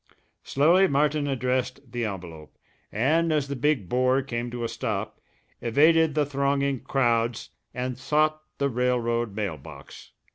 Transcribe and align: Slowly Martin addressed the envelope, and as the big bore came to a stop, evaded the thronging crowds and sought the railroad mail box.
Slowly 0.41 0.87
Martin 0.87 1.27
addressed 1.27 1.91
the 1.91 2.05
envelope, 2.05 2.57
and 2.91 3.31
as 3.31 3.47
the 3.49 3.55
big 3.55 3.87
bore 3.87 4.23
came 4.23 4.49
to 4.49 4.63
a 4.63 4.67
stop, 4.67 5.21
evaded 5.61 6.15
the 6.15 6.25
thronging 6.25 6.79
crowds 6.79 7.51
and 7.71 7.99
sought 7.99 8.41
the 8.57 8.67
railroad 8.67 9.35
mail 9.35 9.57
box. 9.57 10.13